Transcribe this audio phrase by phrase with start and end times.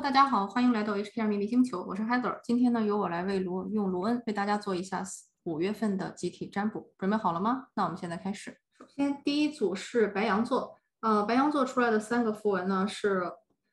[0.00, 2.38] 大家好，欢迎来到 HPR 秘密星球，我是 Heather。
[2.44, 5.02] 今天呢，由我来为卢用卢恩为大家做一下
[5.42, 7.66] 五月份的集体占卜，准备好了吗？
[7.74, 8.56] 那我们现在开始。
[8.78, 13.32] 首先，第一组是白羊座，呃，白羊座出来的三个符文呢是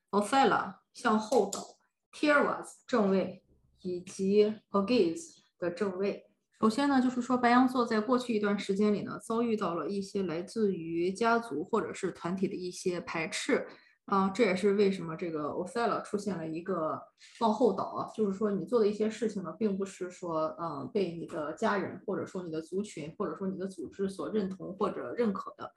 [0.10, 1.60] Othello 向后倒
[2.12, 3.44] ，Tirwas 正位
[3.84, 6.26] 以及 Agaze 的正位。
[6.60, 13.68] 首先呢，就是说白羊座在过去一段时间里呢，遭遇到了一些来自于家族或者是团体的一些排斥。
[14.06, 17.02] 啊，这也是为什么这个 Othello 出现了一个
[17.40, 25.72] 往后倒，就是说你做的一些事情呢，并不是说，嗯，被你的家人或者说你的族群或者说你的组织所认同或者认可的，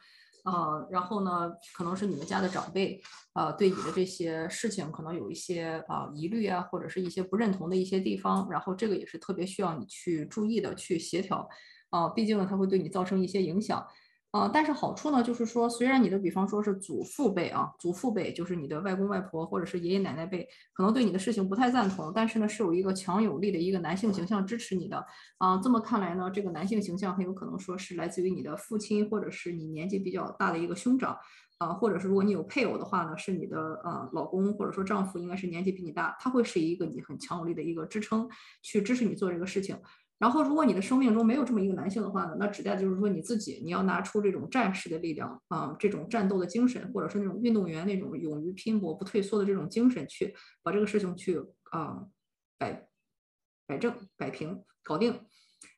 [0.44, 3.00] 呃，然后呢，可能是你们家的长辈，
[3.32, 11.48] 呃，对你的这些事情可能有一些啊疑虑啊，或者是一些不认同的一些地方，然后这个也是特别需要你去注意的，去协调，
[11.88, 13.86] 啊，毕竟呢，它会对你造成一些影响。
[14.32, 25.02] 呃，但是好处呢，就是说，虽然你的比方说是祖父辈啊，祖父辈就是你的外公外婆或者是爷爷奶奶辈，可能对你的事情不太赞同，但是呢，是有一个强有力的一个男性形象支持你的
[25.38, 25.58] 啊。
[25.62, 31.16] 这么看来呢，这个男性形象很有可能说是来自于你的父亲，或者是你年纪比较大的一个兄长
[31.56, 38.28] 啊，或者是如果你有配偶的话呢，是你的呃老公或者说丈夫，应该是年纪比你大，他会是一个你很强有力的一个支撑，
[38.60, 39.74] 去支持你做这个事情。
[40.18, 52.04] 然后，如果你的生命中没有这么一个男性的话呢，那指代就是说你自己，你要拿出这种战士的力量啊，这种战斗的精神，或者是那种运动员那种勇于拼搏、不退缩的这种精神，去把这个事情去啊
[52.58, 52.88] 摆
[53.66, 55.20] 摆正、摆平、搞定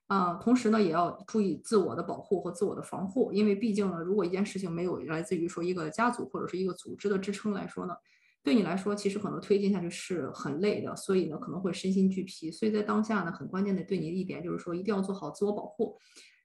[0.07, 0.35] 啊。
[0.37, 7.95] 同时呢，也要注意自我的保护和自我的防护，因为毕竟呢，如果一件事情没有来自于说一个家族或者是一个组织的支撑来说呢。
[8.43, 12.51] 对你来说，其实可能推进下去是很累的，所以呢可能会身心俱疲。
[12.51, 15.99] 所以在当下呢，很关键的对你一点就是说，一定要做好自我保护，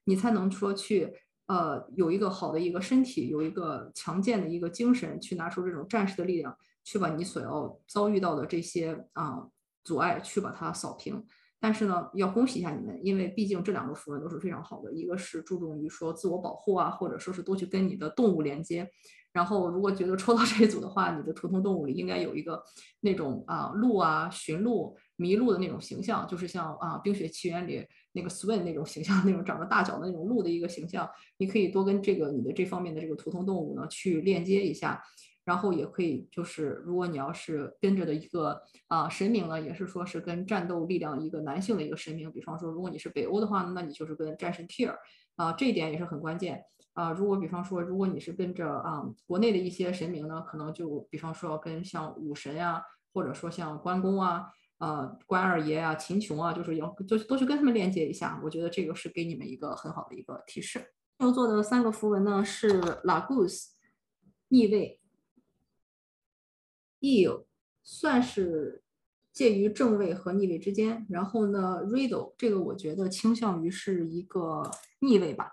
[0.03, 1.13] 你才能说去
[1.47, 9.47] 呃有一个好的一个身体，有一个强健的一个精神，去拿出这种战士的力量，去把你所要遭遇到的这些啊
[9.83, 11.23] 阻碍去把它扫平。
[11.61, 18.91] 但是呢，要恭喜一下你们，因为毕竟这两个符文都是非常好的，一个是注重于说自我保护啊，或者说是多去跟你的动物连接。
[19.35, 22.63] 然后，如果觉得抽到这一组的话，你的图腾动物里应该有一个
[23.01, 31.09] 那种啊鹿啊驯鹿麋鹿的那种形象，就是像啊《冰雪奇缘》里那个 Swan 那种形象，那种长着大脚的那种鹿的一个形象。
[31.35, 35.03] 你可以多跟这个你的这方面的这个图腾动物呢去链接一下，
[35.45, 44.93] 然后也可以就是如果你要是跟着的一个啊神明呢，也是说是跟战斗力量一个男性的一个神明，比方说如果你是北欧的话，那你就是跟战神 Tyr
[45.37, 46.65] 啊，这一点也是很关键。
[46.93, 52.81] 啊，如果比方说，如果你是跟着啊国内的一些神明呢，可能就比方说跟像武神呀，
[53.13, 54.45] 或者说像关公啊、
[54.79, 58.39] 呃关二爷啊、秦琼啊，就是要就都去跟他们链接一下。
[58.41, 60.93] 我觉得这个是给你们一个很好的一个提示。
[61.19, 63.71] 要做的三个符文呢是 Lagus
[64.47, 65.01] 逆位
[67.05, 67.45] ，Eel
[67.83, 68.81] 算是
[69.31, 75.51] 介于正位和逆位之间，然后呢 Riddle 这个我觉得倾向于是一个逆位吧。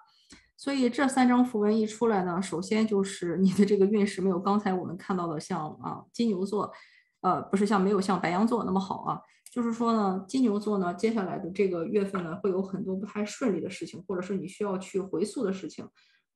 [0.56, 6.72] 所以这三张符文一出来呢，首先就是你的这个运势没有刚才我们看到的像啊金牛座，
[7.20, 9.20] 呃不是像没有像白羊座那么好啊。
[9.52, 15.86] 就是说呢，金牛座呢接下来的这个月份呢会有很多不太顺利的事情，或者是你需要去回溯的事情，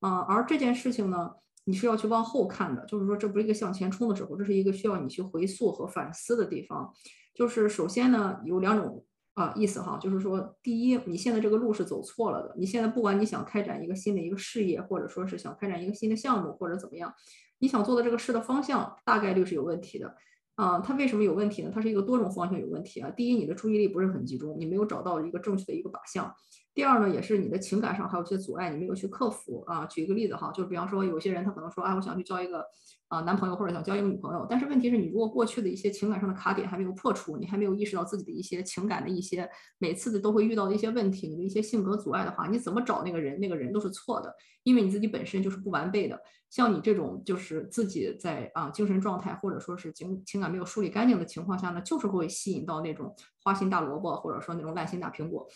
[0.01, 1.31] 啊而这件事情呢
[1.67, 6.91] 你是要去往后看的，就是说这不是一个向前冲的时候，这是一个需要你去回溯和反思的地方。
[7.35, 9.03] 就是首先呢有两种。
[9.37, 12.55] 啊，意思哈，就是说，第一，你现在这个路是走错了的。
[12.57, 17.13] 你现在不管你想开展一个新的一个事业，或者说是想开展一个新的项目，或者怎么样，
[17.59, 20.15] 你想做的这个事的方向大概率是有问题的。
[20.57, 21.71] 啊，它为什么有问题呢？
[21.73, 23.09] 它是一个多种方向有问题啊。
[23.11, 26.33] 第一，你的注意力不是很集中，你没有找到一个正确的一个靶向。
[26.73, 29.85] 第二呢，也是你的情感上还有一些阻碍，你没有去克服啊。
[29.85, 32.65] 举一个例子哈，就是比方说，有些人他可能说啊，我想去交一个。
[33.09, 46.19] 啊，男朋友或者想交一个女朋友，但是问题是你如果过去的一些情感上的卡点还没有破除，你还没有意识到自己的一些情感的一些每次的都会遇到的一些问题，你的一些性格阻碍的话，你怎么找那个人，那个人都是错的，因为你自己本身就是不完备的。
[46.49, 55.47] 像你这种就是自己在啊精神状态或者说是情情感没有梳理干净的情况下呢，就是会吸引到那种花心大萝卜或者说那种烂心大苹果。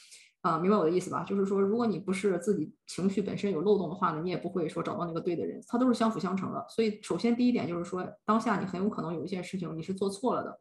[0.42, 1.24] 啊，明白我的意思吧？
[1.24, 6.66] 就是说，如果你不是自己情绪本身有漏洞的话呢，你也不会说找到那个对的人，它都是相辅相成的。
[6.68, 10.60] 所以，首先第一点就是说，当下你很有可能有一件事情你是做错了的，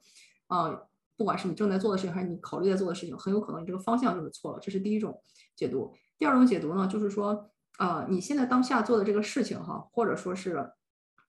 [0.48, 0.82] 啊，
[1.16, 4.58] 不管是你正在做的事情还是你考虑在做的事情，很有可能你这个方向就是错了。
[4.60, 5.18] 这是第一种
[5.56, 5.94] 解读。
[6.18, 7.50] 第二种解读呢，就是说，
[7.80, 10.70] 啊，你现在当下做的这个事情哈，或者说是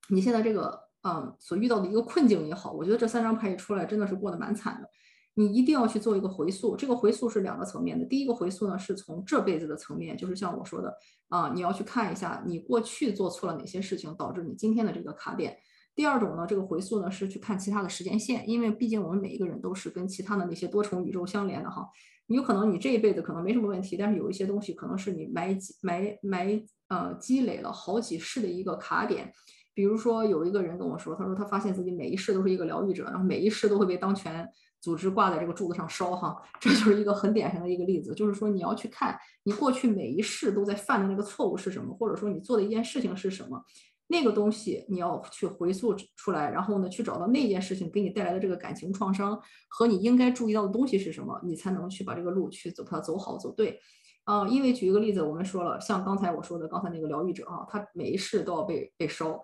[0.09, 4.89] 你现在这个嗯所遇到的一个困境也好，我觉得这三张牌一出来，真的是过得蛮惨的。
[5.35, 8.05] 你一定要去做一个回溯，这个回溯是两个层面的。
[8.05, 10.93] 第一个回溯呢，是从这辈子的层面，就是像我说的
[11.29, 15.55] 啊，你要去看一下你过去做错了哪些事情，导致你今天的这个卡点。
[15.95, 21.87] 第二种呢，这个回溯呢是去看其他的时间线，因为毕竟我们每一个人都是跟其他的那些多重宇宙相连的哈。
[22.35, 29.31] 有可能你这一辈子可能没什么问题，但是有一些东西可能是你埋积埋埋呃积累了好几世的一个卡点。
[29.73, 34.47] 比如说有一个人跟我说，他说他发现自己每一世都是一个疗愈者，然后每一世都会被当权
[34.81, 38.13] 组织挂在这个柱子上烧哈，这就是一个很典型的一个例子。
[38.13, 43.63] 就是说你要去看你过去每一世都在犯的那个错误是什么，或者说你做的一件事情是什么。
[44.11, 53.79] 那个东西你要去回溯出来，然后呢，去找到那件事情给你带来的这个感情创伤和你应该注意到的东西是什么，你才能去把这个路去走它走好走对。
[54.25, 59.41] 啊，因为举一个例子，我们说了，像刚才我说的，刚才那个疗愈者啊，他每一世都要被被烧。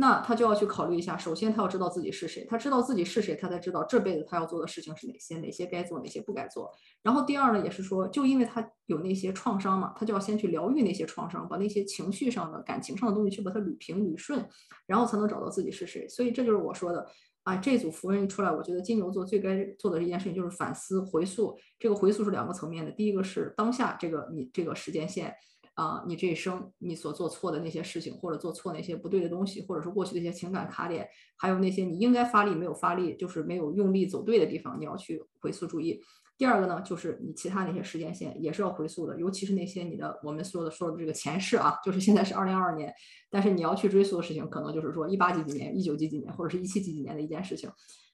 [0.00, 6.72] 那他就要去考虑一下，首先他要知道自己是谁，他知道自己是谁，他才知道这辈子他要做的事情是哪些，哪些该做，哪些不该做。
[7.02, 14.42] 然后第二呢，也是说，就因为他有那些创伤嘛，他就要先去疗愈那些创伤，把那些情绪上的、感情上的东西去把它捋平、捋顺，
[14.86, 16.08] 然后才能找到自己是谁。
[16.08, 17.06] 所以这就是我说的
[17.42, 21.54] 啊，这组符文一出来，我觉得金牛座最该做的一件事情就是反思、回溯。
[21.78, 25.34] 这个回溯是两个层面的，第一个是当下这个你这个时间线。
[25.80, 35.98] 啊，你这一生你所做错的那些事情，或者做错那些不对的东西，或者说过去的一些情感卡点，还有那些你应该发力没有发力，就是没有用力走对的地方，你要去回溯注意。
[36.36, 42.92] 第二个呢，就是你其他那些时间线也是要回溯的，尤其是那些你的我们说的说的这个前世啊，就是现在是二零二二年，
[43.30, 47.70] 但是你要去追溯的事情，可能就是说一八几几年、一九几几年，或者是一七几几年的一件事情，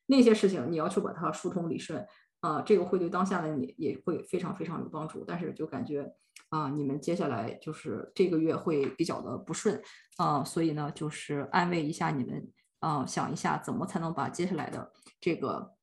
[0.06, 2.06] 那些事情你要去把它疏通理顺。
[2.40, 6.12] 啊，这个会对当下的你也会非常非常有帮助，但是就感觉
[6.56, 9.82] 啊，你们接下来就是这个月会比较的不顺
[10.16, 15.76] 啊，所以呢，就是安慰一下你们啊，想一下怎么才能把接下来的这个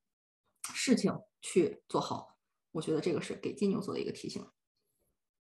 [0.73, 2.37] 事情去做好，
[2.71, 4.43] 我觉得这个是给金牛座的一个提醒。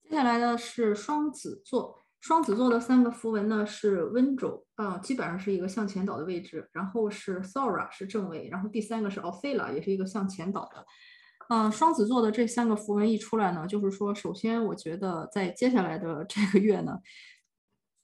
[0.05, 1.99] 接下来呢是双子座。
[2.21, 10.85] 双子座的三个符文呢是温州啊，基本上是一个向前倒的位置，然后是 Sora 是正位，然后第三个是 Ophela 也是一个向前倒的。
[11.49, 16.99] 嗯，双子座的这三个符文一出来呢，就是说，首先我觉得在接下来的 这个月呢，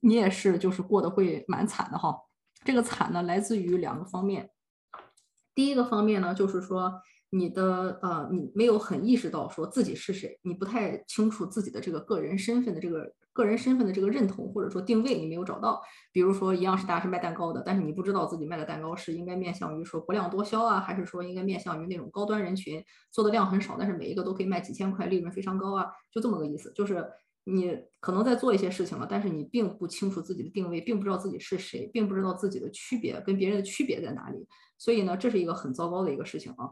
[0.01, 2.17] 你也是就是过得会蛮惨的哈。
[2.65, 4.51] 这个惨呢来自于两个方面，
[5.55, 7.03] 第一个方面呢就是说。
[7.37, 15.83] 你的呃，你没有很意识到说自己是谁，你不太清楚自己的这个个人身份的这个个人身份的这个认同或者说定位，你没有找到。
[16.13, 26.73] 比如说，一样是大家是卖蛋糕的，但是你不知道自己卖的蛋糕是应该面向于说不量多销啊，还是说应该面向于那种高端人群，做的量很少，但是每一个都可以卖几千块，利润非常高啊，就这么个意思。
[26.73, 27.05] 就是
[27.43, 34.47] 你可能在做一些事情了，但是你并不清楚自己的定位，并不知道自己是谁，并不知道自己的区别跟别人的区别在哪里。
[34.79, 36.71] 所以呢，这是一个很糟糕的一个事情啊。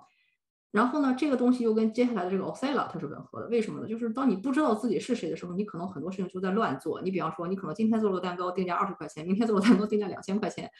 [0.72, 3.86] 然后呢，这个东西又跟接下来的这个 Ocela 它是吻合的，为什么呢？
[3.86, 7.00] 就是当你不知道自己是谁的时候，你可能很多事情就在乱做。
[7.02, 10.70] 你比方说，你可能今天做了个蛋糕，定价二十块钱，明天做了蛋糕，定价两千块钱。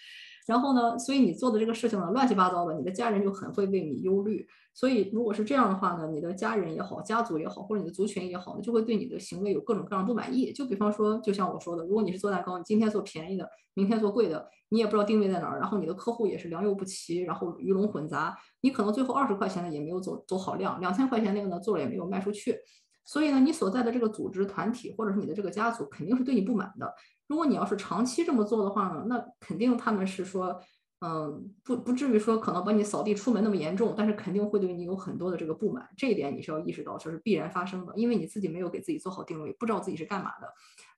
[0.47, 4.47] 然后呢，所以你做的这个事情呢，乱七八糟的，你的家人就很会为你忧虑。
[4.75, 10.51] 所以如果是这样的话呢，你的家人也好，家族也好，或者你的族群也好，就会对你的行为有各种各样不满意。
[10.53, 22.57] 就比方说，就像我说的，如果你是做蛋糕，你今天做便宜的，明天做贵的，你也不知道定位在哪儿，然后你的客户也是良莠不齐，然后鱼龙混杂，你可能最后二十块钱的也没有走走好量，两千块钱那个呢做了也没有卖出去。
[23.05, 26.95] 所以呢，你所在的这个组织团体或者是你的这个家族肯定是对你不满的。
[27.33, 30.61] 如果你要是长期这么做的话呢，那肯定他们是说。
[31.05, 40.47] 嗯，不不至于说可能把你扫地出门那么严重，但是肯定会对你有很多的这个不满，这一点你是要意识到，这是必然发生的，因为你自己没有给自己做好定位，不知道自己是干嘛的。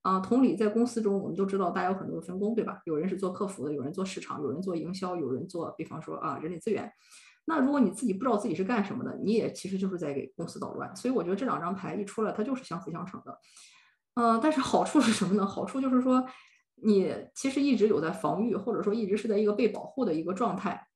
[0.03, 2.83] 啊，同理，在公司中，我们都知道大家有很多的分工，对吧？
[2.85, 6.93] 有人是做客服的，有人做市场，有人做营销，有人做，比方说啊，人力资源。
[7.47, 10.95] 那如果你自己不知道自己是干什么的，你也其实就是在给公司捣乱。
[10.95, 13.39] 所以我觉得这两张牌一出来，它就是相辅相成的。
[14.15, 15.47] 嗯，但是好处是什么呢？
[15.47, 16.27] 好处就是说。
[16.87, 20.89] 你其实一直有在防御，或者说一直是在一个被保护的一个状态，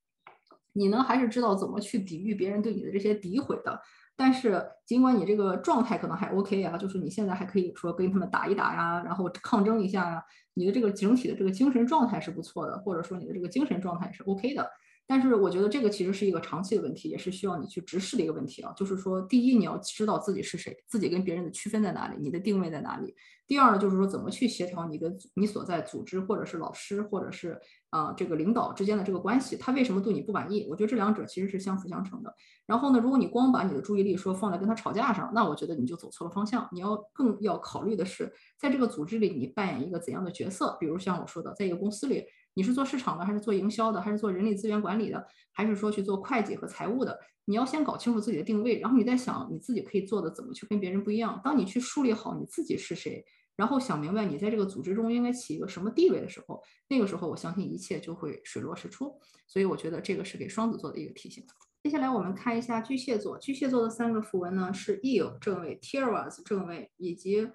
[0.74, 3.80] 你呢还是知道怎么去抵御别人对你的这些诋毁的。
[4.14, 10.22] 但是尽管你这个状态可能还 OK 啊，就是你现在还可以说跟他们打一打呀，然后抗争一下呀，
[10.54, 14.68] 你的这个整体的这个精神状态是不错的，或者说你的这个精神状态是 OK 的。
[15.10, 18.70] 但是我觉得这个其实是一个长期的问题，也是需要你去直视的一个问题啊。
[18.76, 23.14] 就是说，第一，你要知道自己是谁，自己跟别人的区分在哪里，你的定位在哪里。
[23.46, 30.66] 第二呢，就是说怎么去协调你跟你所在组织或者是老师或者是啊这个领导之间的这个关系，他为什么对你不满意？
[30.68, 32.34] 我觉得这两者其实是相辅相成的。
[32.66, 36.68] 然后呢，如果你光把你的注意力说放在跟他吵架上，那我觉得你就走错了方向。
[36.70, 40.76] 你要更要考虑的是，在这个组织里你扮演一个怎样的角色？
[40.78, 42.26] 比如像我说的，在一个公司里。
[42.54, 47.18] 你是做市场的，还是做营销的，还是做人力资源管理的，还是说去做会计和财务的？
[47.44, 51.40] 你要先搞清楚自己的定位，然后你再想你自己可以做的怎么去跟别人不一样。
[51.42, 53.24] 当你去梳理好你自己是谁，
[53.56, 59.18] 然后想明白你在这个组织中应该起一个什么地位的时候，那个时候我相信一切就会水落石出。
[59.46, 61.42] 所以我觉得这个是给双子座的一个提醒。
[61.82, 67.48] 接下来我们看一下巨蟹座，巨蟹座的三个符文呢是 eel 正位、Tiras 正位以及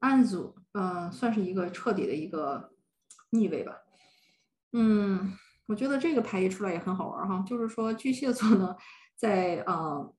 [0.00, 2.70] Anzu，嗯，算是一个彻底的一个
[3.30, 3.72] 逆位吧。
[4.72, 5.32] 嗯，
[5.66, 8.76] 我觉得这个牌一出来也很好玩儿哈，就是说巨蟹座呢，
[9.16, 10.14] 在呃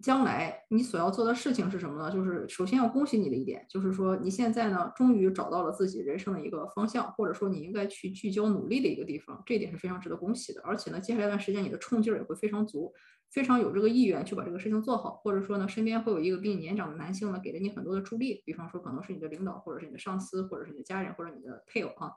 [0.00, 2.10] 将来你所要做的事情是什么呢？
[2.10, 10.62] 就是首先要恭喜你的一点，就是说你现在呢终于找到了自己人生的一个方向，或者说你应该去聚焦努力的一个地方，这一点是非常值得恭喜的。
[10.62, 12.90] 而且呢，接下来一段时间你的冲劲儿也会非常足，
[13.30, 22.12] 非常有这个意愿去把这个事情做好，或者说呢，身边会有一个比你年长的男性呢，给了你很多的助力，比方说可能是你的领导，或者是你的上司，或者是你的家人，或者你的配偶啊，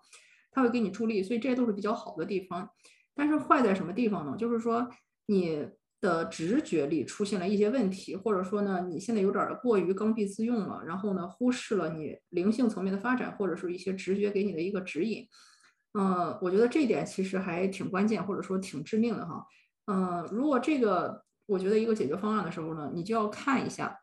[0.55, 2.67] 他会给你助力，所以这些都是比较好的地方。
[3.13, 4.35] 但是坏在什么地方呢？
[4.35, 4.89] 就是说
[5.27, 5.67] 你。
[6.01, 15.27] 的直觉里出现了一些问题，或者说呢，你现在有点过于刚愎自用了，然后呢，忽视了你灵性层面的发展，或者是一些直觉给你的一个指引。
[15.97, 19.47] 嗯，我觉得这一点其实还挺关键，或者说挺致命的哈。
[19.87, 23.97] 嗯，如果这个我觉得一个解决方案的时候呢，你就要看一下，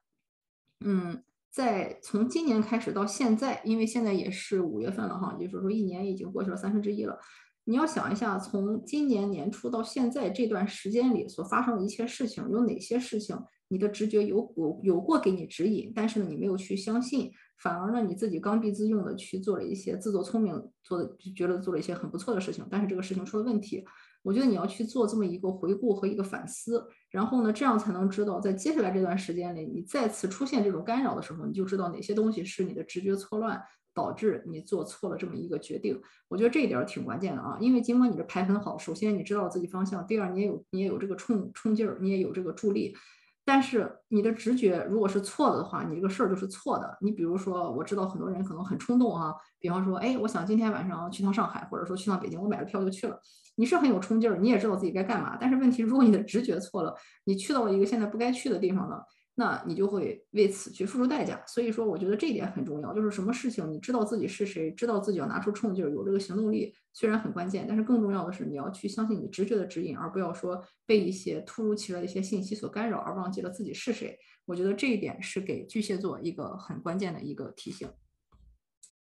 [0.85, 7.19] 嗯，在从今年开始到现在，因为现在也是五月份了哈，也就是说一年已经过去了三分之一了。
[7.65, 13.37] 你要想一下，从今年年初到现在这段时间里所发生的一切事情，有哪些事情
[13.73, 20.53] 你的直觉有有有过给你指引，但是呢你没有去相信，反而呢你自己刚愎自用的去做了一些自作聪明，
[20.83, 23.83] 做的就觉得做了一些很不错的事情，但是这个事情出了问题。
[24.23, 33.63] 我觉得你要去做这么一个回顾和一个反思，然后呢这样才能知道，在接下来这段时间里，你再次出现这种干扰的时候，你就知道哪些东西是你的直觉错乱。
[33.95, 37.59] 导致你做错了这么一个决定，我觉得这一点挺关键的啊。
[37.61, 42.97] 因为尽管你的牌很好，首先你知道自己方向，第二你也有你也有这个冲冲劲儿，你也有这个助力。
[43.45, 46.97] 但是你的直觉如果是错的话，你这个事儿就是错的。
[47.01, 53.19] 你比如说，我知道很多人可能很冲动啊，比方说，哎，我想今天晚上去趟上海，或者说去趟北京，我买了票就去了。
[53.57, 55.37] 你是很有冲劲儿，你也知道自己该干嘛。
[55.41, 56.95] 但是问题，如果你的直觉错了，
[57.25, 59.05] 你去到了一个现在不该去的地方了。
[59.35, 74.19] 那你就会为此去付出代价，所以说我觉得这一点很重要，就是什么事情你知道自己是谁，知道自己要拿出冲劲儿，有这个行动力，虽然很关键，但是更重要的是你要去相信你直觉的指引，而不要说被一些突如其来的一些信息所干扰而忘记了自己是谁。
[74.45, 77.89] 我觉得这一点是给巨蟹座一个很关键的一个提醒。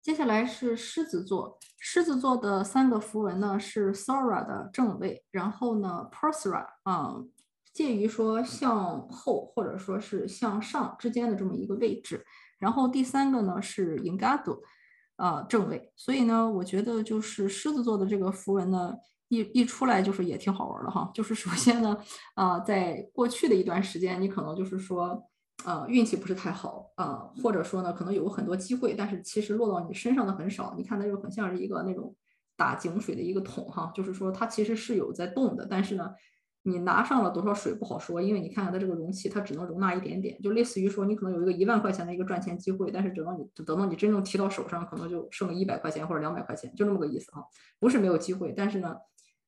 [0.01, 7.21] 接下来是狮子座，狮子座的三个符文呢是 Sora 的正位，然后呢 Persra 啊。
[7.73, 12.25] 介于说向后或者说是向上之间的这么一个位置，
[12.59, 14.59] 然后第三个呢是 Ingado，
[15.15, 18.93] 呃正位，所以呢，我觉得就是狮子座的这个符文呢，
[19.29, 21.09] 一一出来就是也挺好玩的哈。
[21.13, 21.97] 就是首先呢，
[22.35, 25.23] 啊，在过去的一段时间，你可能就是说，
[25.63, 30.75] 呃，运气不是太好啊，或者说呢，可能有很多机会，但是其实落到你身上的很少。
[30.77, 32.13] 你看它就很像是一个那种
[32.57, 36.11] 打井水的一个桶哈，就是说它其实是有在动的，但是呢。
[36.63, 47.43] 你拿上了多少水不好说，因为你看看它这个容器，它只能容纳一点点，就类似于说你可能有一个一万块钱的一个赚钱机会，但是等到你等到你真正提到手上，可能就剩一百块钱或者两百块钱，就那么个意思哈。
[47.79, 48.95] 不是没有机会，但是呢，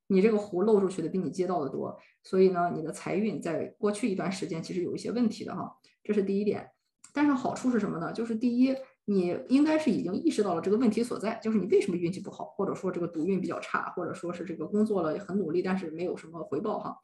[0.07, 6.71] 你这个壶漏出去的比你接到的多，所以呢，你的财运在过去一段时间其实有一些问题的哈，这是第一点。
[7.13, 8.11] 但是好处是什么呢？
[8.11, 8.75] 就是第一。
[9.05, 16.95] 你应该是已经意识到了这个问题所在，就是你为什么运气不好，或者说这个赌运比较差，或者说是这个工作了很努力，但是没有什么回报哈。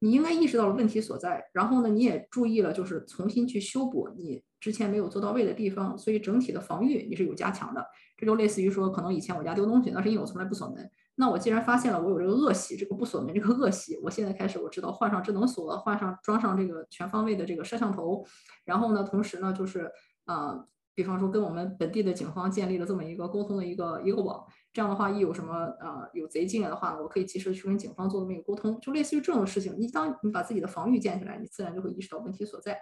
[0.00, 7.84] 你应该意识到了问题所在，然后呢，你也注意了，就是重新去修补你之前没有做到位的地方，所以整体的防御你是有加强的。
[8.16, 10.90] 这就类似于说，可能以前我家丢东西，那是因为我从来不锁门。
[11.16, 18.24] 那我既然发现了我有这个恶习，这个不锁门这个恶习，我现在开始我知道换上智能锁，换上装上这个全方位的这个摄像头，
[18.64, 19.90] 然后呢，同时呢，就是
[20.26, 20.68] 呃。
[20.98, 29.76] 比方说，跟我们本地的警方建立了这么一个沟通的一个一个网，这样的话，一有什么呃有贼进来的话，我可以及时去跟警方做这么一个沟通，就类似于这种事情。
[29.78, 32.76] 你当你把自己的防御建起来，你自然就会意识到问题所在。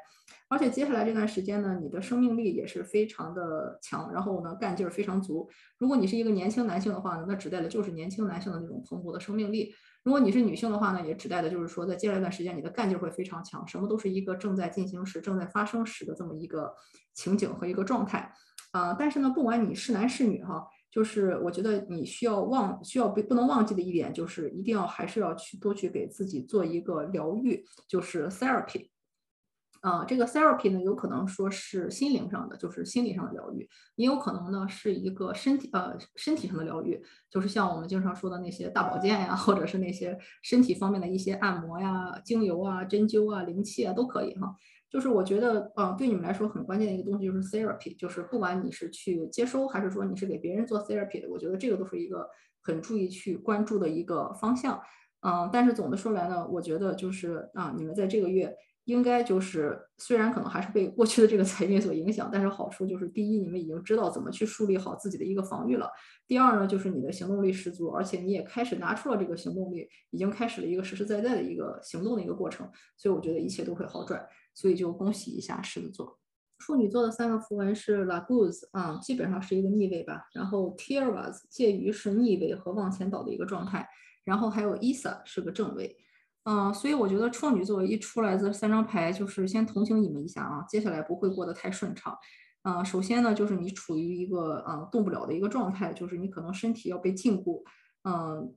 [0.49, 5.47] 而且接下来这段时间呢，你的生命力也是非常的强，然后呢干劲儿非常足。
[5.77, 9.75] 如果你是一个年轻男性的话呢，那指代的就是年轻男性的那种蓬勃的生命力。
[10.07, 16.73] 如果你是女性的话呢，也指代的就是说，在接下来一段时间，你的干劲会非常强，什么都是一个正在进行时、正在发生时的这么一个
[17.13, 18.33] 情景和一个状态，
[18.71, 28.89] 啊，但是呢，不管你是男是女哈，就是我觉得你需要忘、需要不不能忘记的一点，就是一定要还是要去多去给自己做一个疗愈，就是 therapy。
[29.87, 33.65] 啊，这个 therapy 呢，有可能说是心灵上的，就是心理上的疗愈；
[33.95, 37.01] 也有可能呢是一个身体呃身体上的疗愈，
[37.31, 44.53] 就是像我们经常说的那些大保健呀，或者是那些身体方面的一些按摩呀、精油啊、针灸啊、灵气啊都可以哈。
[44.91, 52.29] 就是我觉得，嗯，对你们来说很关键的一个东西就是 therapy，就是不管你是去接收还是说你是给别人做 therapy 的，我觉得这个都是一个
[52.61, 54.81] 很注意去关注的一个方向。
[55.21, 58.53] 嗯，但是总的说来呢，我觉得就是啊，你们在这个月。
[58.87, 65.87] 应该就是虽然可能还是被过去的这个财运所影响，但是好处就是第一，你们已经知道怎么去树立好自己的一个防御了；
[66.27, 72.71] 第二呢，就是你的行动力十足，而且你也开始拿出了这个行动力，已经开始了一个实实在在的一个行动的一个过程。
[72.97, 74.25] 所以我觉得一切都会好转，
[74.55, 76.19] 所以就恭喜一下狮子座。
[76.59, 83.87] 处女座的三个符文是 Laguz 啊，基本上是一个逆位吧，然后 Tiervas 介于是逆位和往前倒的一个状态，
[84.25, 85.97] 然后还有 Isa 是个正位。
[86.49, 92.17] 嗯，所以我觉得处女座一出来这三张牌，就是先同情你们一下啊，接下来不会过得太顺畅。
[92.63, 97.63] 嗯，首先呢，就是你处于一个嗯动不了的一个状态，就是你可能身体要被禁锢，
[98.05, 98.55] 嗯，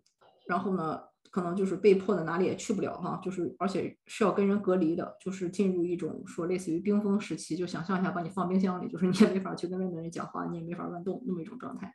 [0.47, 0.99] 然后呢，
[1.31, 11.91] 可能就是被迫的哪里也去不了哈，就是而且是要跟人隔离的，就是进入一种说类似于冰封时期，就想象一下把你放冰箱里，就是你也没法去跟外面人讲话，你也没法乱动那么一种状态。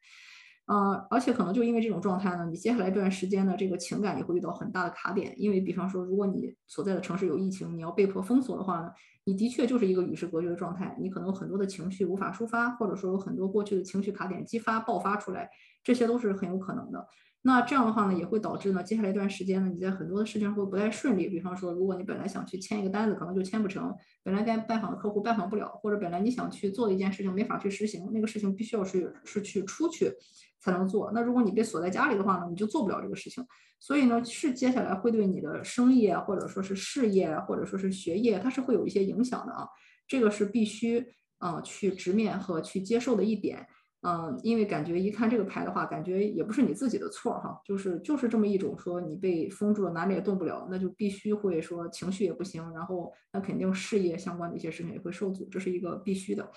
[0.67, 5.35] 呃，而且可能就因为这种状态呢，你接下来这段时间的这个情感也会遇到很大的卡点。
[5.37, 8.91] 因为比方说，如果你所在的城市有疫情，你要被迫封锁的话呢，
[9.25, 15.51] 你的确就是一个与世隔绝的状态，你可能很多的情绪无法抒发，或者说有很多过去的情绪卡点激发爆发出来，
[15.83, 17.07] 这些都是很有可能的。
[17.47, 21.29] 那这样的话呢，也会导致呢，接下来一段时间呢，你在很多的事情会不太顺利。
[21.29, 30.11] 比方说，如果你本来想去签一个单子，可能就签不成；本来该拜访的客户拜访不了，或者本来你想去做的一件事情没法去实行，那个事情必须要是是去出去
[30.59, 31.13] 才能做。
[31.13, 33.47] 那如果你被锁在家里的话呢，你就做不了这个事情。
[33.79, 39.69] 所以呢，是接下来会对你的生意啊，或者说是事业，或者说是学业，它是会有一些影响的啊。
[40.09, 41.05] 这个是必须
[41.37, 43.67] 啊去直面和去接受的一点。
[44.07, 56.51] 嗯，因为感觉一看这个牌的话，感觉也不是你自己的错哈，就是就是这么一种说你被封住了，哪里也动不了，那就必须会说情绪也不行，然后那肯定事业相关的一些事情也会受阻，这是一个必须的。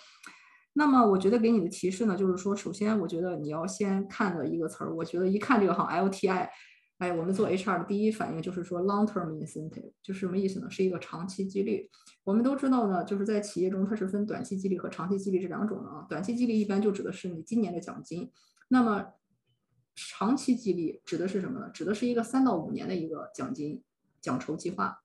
[0.74, 6.50] 那么我觉得给你的提示呢，就是说，首先我觉得你要先看的一个词儿，我觉得一看这个哈，LTI。
[7.00, 10.68] 哎，我们做 HR 的第一反应就是说 long-term incentive，就是什么意思呢？
[10.70, 11.88] 是一个长期激励。
[12.28, 16.06] 我们都知道呢，就是在企业中它是分短期激励和长期激励这两种的啊。
[16.10, 18.30] 短期激励一般就指的是你今年的奖金，
[18.68, 19.14] 那么
[19.96, 21.70] 长期激励指的是什么呢？
[21.70, 23.82] 指的是一个三到五年的一个奖金
[24.20, 25.00] 奖酬计划，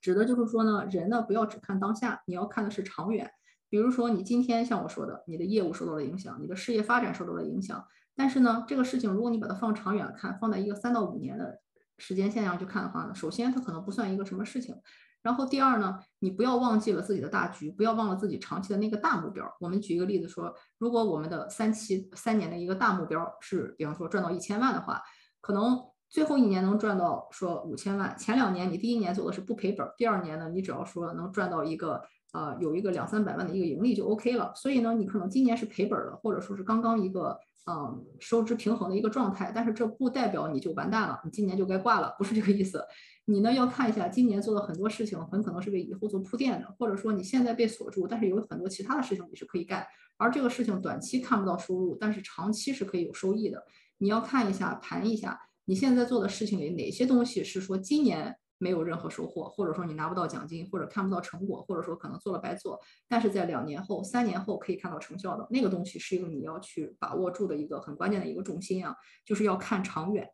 [0.00, 3.30] 指的就是说呢，人呢不要只看当下，你要看的是长远。
[3.68, 7.86] 比如说你今天像我说的，你的业务受到了影响，你的事业发展受到了影响。
[8.16, 11.60] 但是呢，这个事情如果你把它放长远看，放在一个三到五年的
[11.98, 14.74] 时间线上去看的话呢，首先它可能不算一个什么事情，
[15.22, 19.46] 然后第二呢，你不要忘记了自己的大局，不要忘了自己长期的那个大目标。
[19.60, 25.00] 我们举一个例子说，如果我们的三期三年的一个大目标是，比方说赚到一千万的话，
[25.40, 32.02] 可能最后一年能赚到说五千万，前两年你第一年走的是不赔本，第二年呢，你只要说能赚到一个。
[32.32, 42.82] 呃，有一个两三百万的一个盈利就 OK 了，所以呢，你可能今年是赔本的，或者说是刚刚一个嗯收支平衡的一个状态，但是这不代表你就完蛋了，你今年就该挂了，不是这个意思。
[43.26, 53.62] 你呢要看一下今年做的很多事情，很可能是为以后做铺垫的，或者说你现在被锁住，但是有很多其他的事情你是可以干，而这个事情短期看不到收入，但是长期是可以有收益的。
[53.98, 58.36] 你要看一下盘一下你现在做的事情里哪些东西是说今年。
[58.62, 68.94] 没有任何收获，或者说你拿不到奖金，或者看不到成果，或者说可能做了白做，但是在两年后、三年后可以看到成效的那个东西，是一个你要去把握住的一个很关键的一个重心啊，
[69.24, 70.28] 就是要看长远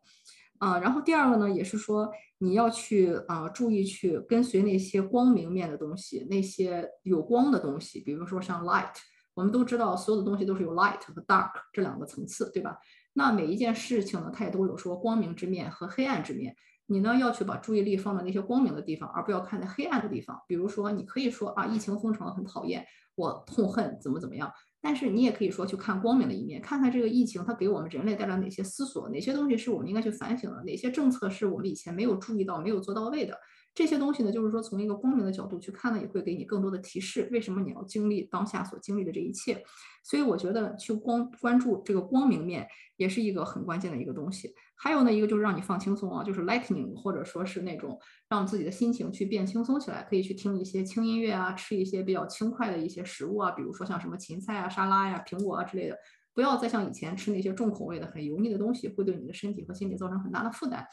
[0.59, 0.79] 啊。
[0.79, 8.93] 然后第二个呢，也是说你要去啊注意去跟随那些光明面的东西，那些有光的东西，比如说像 light，
[9.33, 12.79] 我们都知道所有的东西都是有 light 和 dark 这两个层次，对吧？
[13.15, 16.55] 那每一件事情呢，它也都有说光明之面和黑暗之面。
[16.91, 20.43] 你呢要去把注意力放在那些光明的地方，而不要看在黑暗的地方。
[20.49, 24.51] 比如说，你可以说啊，疫情封城很讨厌，我痛恨怎么怎么样。
[24.81, 33.37] 但是你也可以说去看光明的一面，看看这个疫情它给我们人类带来哪些思索，哪些东西是我们应该去反省的，哪些政策是我们以前没有注意到、没有做到位的。
[33.79, 39.63] 这些东西呢，就是说从一个光明的角度去看呢，也会给你更多的提示，为什么你要经历当下所经历的这一切。
[40.03, 44.53] 所以我觉得去光关注这个光明面，也是一个很关键的一个东西。
[44.75, 47.97] 还有呢，一个就是让你放轻松啊，就是 lightning，或者说是那种
[48.29, 55.97] 让自己的心情去变轻松起来，可以去听一些轻音乐啊，吃一些比较轻快的一些食物啊，比如说像什么芹菜啊、沙拉呀、苹果啊之类的。
[56.35, 60.87] 不要再像以前吃那些重口味的、很油腻的东西，会对你的身体和心理造成很大的负担。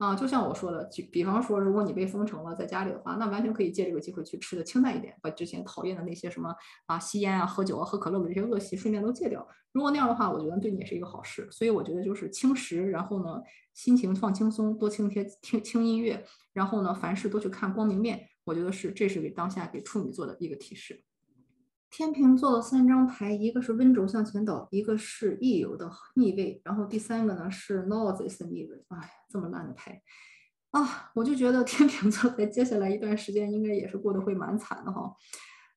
[0.00, 9.46] 啊，就像我说的，就比方说，如果你被封城了，在家里的话，那完全可以借这个机会去吃的清淡一点，把之前讨厌的那些什么啊吸烟啊、喝酒啊、喝可乐的这些恶习顺便都戒掉。
[9.72, 11.46] 如果那样的话，我觉得对你也是一个好事。
[11.50, 13.42] 所以我觉得就是轻食，然后呢，
[13.74, 18.26] 心情放轻松，多听听听听音乐，然后呢，凡事多去看光明面。
[18.44, 21.04] 我觉得是，这是给当下给处女座的一个提示。
[21.90, 28.84] 天平座的三张牌，一个是温轴向前倒，一个是易游的逆位，然后第三个呢是 noise 的逆位。
[28.88, 30.00] 哎呀，这么烂的牌
[30.70, 31.10] 啊！
[31.14, 35.12] 我就觉得天平座在接下来一段时间应该也是过得会蛮惨的哈。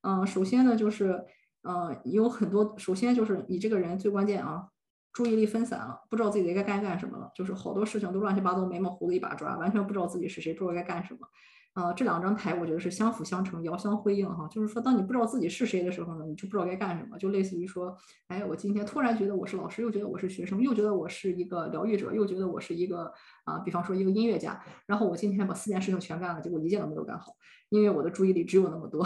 [0.01, 1.25] 嗯，首先呢就是，
[1.63, 4.67] 嗯，有很多，首先就是你这个人最关键啊，
[5.11, 11.27] 注意力分散了，不知道自己该该干什么了，就是好多事情都乱七八糟，眉毛胡子一把抓，完全不知道自己是谁，不知道该干什么。
[11.75, 14.47] 呃，这两张牌我觉得是相辅相成、遥相辉映哈。
[14.47, 17.17] 就是说，当你不知道自己是谁的时候呢，你就不知道该干什么。
[17.17, 23.11] 就类似于说，哎，我今天突然觉得我是老师，又觉得我是学生，又觉得我是一个疗愈者，又觉得我是一个
[23.43, 24.63] 啊，比方说一个音乐家。
[24.85, 27.33] 然后我今天把四件事情全干了，结果一件都没有干好。
[27.73, 29.03] 因为我的注意力只有那么多，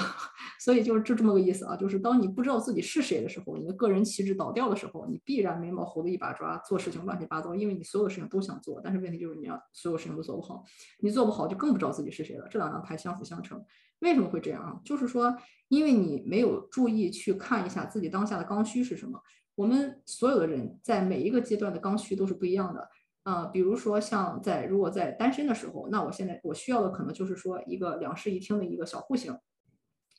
[0.60, 1.74] 所以就是就这么个意思啊。
[1.78, 7.56] 就是当你不知道自己是谁的时候，你的个人旗帜倒掉的时候，你必然眉毛胡子一把抓，做事情乱七八糟。
[7.56, 10.66] 因为你所有的事情都想做，但是问题就是你要所有事情都做不好，
[11.00, 12.46] 你做不好就更不知道自己是谁了。
[12.52, 13.64] 这两张牌相辅相成，
[14.00, 14.82] 为什么会这样啊？
[14.84, 15.34] 就是说，
[15.70, 19.18] 因为你没有注意去看一下自己当下的刚需是什么。
[19.56, 22.90] 我们所有的人在每一个阶段的刚需都是不一样的。
[23.28, 29.38] 呃，比如说像在如果在单身的时候，那我现在我需要的可能就是说一个两室一厅的一个小户型，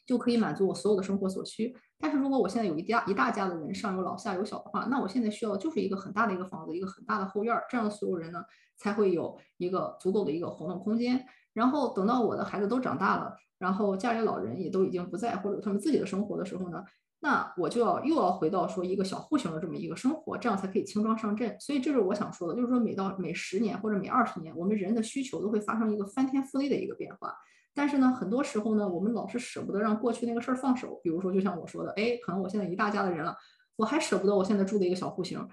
[0.05, 1.75] 就可以满足我所有的生活所需。
[1.99, 8.45] 但是如果我现在有一家一大家的人，上有老下有小的话，那我现在需要就是一个很大的一个房子，一个很大的后院儿，这样所有人呢
[8.77, 11.25] 才会有一个足够的一个活动空间。
[11.55, 16.85] 然后等到我的孩子都长大了，然后家里老人也都已经不在，或者他们自己的生活的时候呢？
[17.21, 21.57] 那我就要又要回到说一个小户型的这么一个生活，这样才可以轻装上阵。
[21.59, 27.35] 所以这是我想说的，就是说每到每十年或者每二十年，我们人的需求都会发生一个翻天覆地的一个变化。
[27.75, 31.01] 但是呢，很多时候呢，我们老是舍不得让过去那个事儿放手。
[31.03, 33.37] 比如说，就像我说的，哎，可能我现在一大家的人了，
[33.77, 35.45] 我还舍不得我现在住的一个小户型。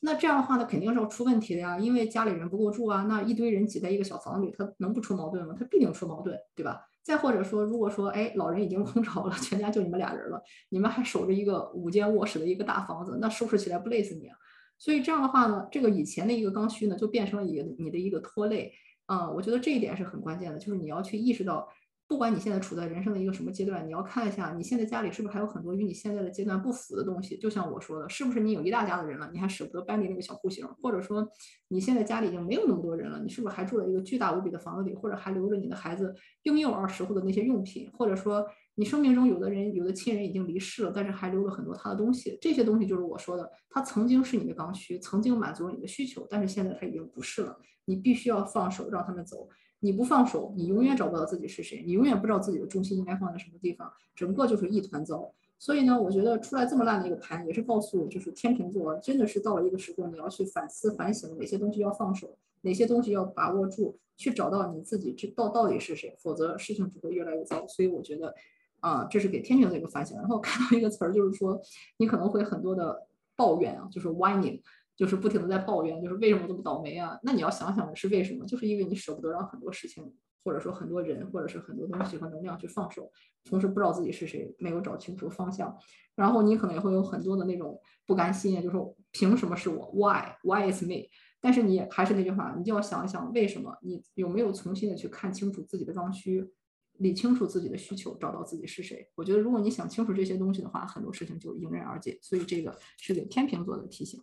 [0.00, 3.02] 那这样的话呢，肯定是要出问题的呀，因为家里人不够住啊。
[3.08, 5.54] 那一堆人挤在一个小房里，他能不出矛盾吗？
[5.58, 6.80] 他必定出矛盾，对吧？
[7.02, 14.36] 再或者说，如果说，哎，老人已经空巢了，全家就你们俩人了，你们还守着一个五间卧室的一个大房子，那收拾起来不累死你啊？
[14.78, 18.72] 所以这样的话呢，这个以前的一个刚需呢，就变成了你你的一个拖累。
[19.06, 21.68] 嗯，我觉得这一点是很关键的，就是你要去意识到。
[22.08, 27.36] 不管你现在处在人生的一个什么阶段，你要看一下你现在家里是不是还有很多与你现在的阶段不符的东西。
[27.36, 30.66] 就像我说的，是不是你有一大家的人了，你还舍不得搬离那个小户型？
[30.80, 31.28] 或者说
[31.68, 37.90] 你现在家里已经没有那么多人了，你是不是还住在一个巨大无比的房子里，或者还留着你的孩子婴幼儿时候的那些用品？
[37.92, 38.42] 或者说
[38.76, 42.38] 你生命中有的人有的亲人已经离世了，但是还留了很多他的东西。
[42.40, 47.54] 这些东西就是我说的，他曾经是你的刚需，曾经满足了你的需求，但是现在他已经不是了。
[47.84, 49.46] 你必须要放手，让他们走。
[49.80, 55.32] 你不放手，你永远找不到自己是谁，你永远不知道自己的重心应该放在什么地方，整个就是一团糟。
[55.60, 67.66] 所以呢，我觉得出来这么烂的一个盘，也是告诉就是天秤座真的是到了一个时候，你要去反思反省，哪些东西要放手，哪些东西要把握住，去找到你自己这到到底是谁，否则事情只会越来越糟。
[67.66, 68.34] 所以我觉得，
[68.80, 70.16] 啊，这是给天秤的一个反省。
[70.16, 71.60] 然后看到一个词儿，就是说
[71.96, 74.60] 你可能会很多的抱怨啊，就是 whining。
[74.98, 77.16] 就是不停的在抱怨，就是为什么这么倒霉啊？
[77.22, 78.44] 那你要想想的是为什么？
[78.44, 83.08] 就是因为你舍不得让很多事情，或者说很多人，或者是很多东西和能量去放手，
[83.44, 85.78] 同时不知道自己是谁，没有找清楚方向，
[86.16, 88.76] 然后你可能也会有很多的那种不甘心，就是
[89.12, 90.34] 凭什么是我？Why?
[90.42, 91.06] Why is me?
[91.40, 93.78] 但是你还是那句话，你就要想一想为什么？
[93.82, 96.50] 你有没有重新的去看清楚自己的刚需，
[96.94, 99.08] 理清楚自己的需求，找到自己是谁？
[99.14, 102.18] 我觉得如果你想清楚这些东西的话，很多事情就迎刃而解。
[102.20, 104.20] 所以这个是给天平座的提醒。